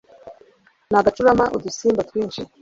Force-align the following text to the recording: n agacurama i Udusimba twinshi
n 0.91 0.93
agacurama 0.99 1.45
i 1.49 1.55
Udusimba 1.57 2.07
twinshi 2.09 2.41